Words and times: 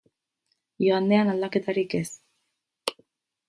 Igandean, 0.85 1.31
aldaketarik 1.35 1.97
ez. 2.03 2.07